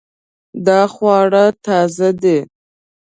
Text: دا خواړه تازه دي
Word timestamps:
دا 0.65 0.81
خواړه 0.93 1.43
تازه 1.65 2.09
دي 2.21 2.37